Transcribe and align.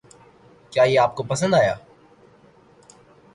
کیا 0.71 0.83
یہ 0.83 0.99
آپ 0.99 1.15
کو 1.15 1.23
پَسند 1.23 1.53
آیا؟ 1.53 1.75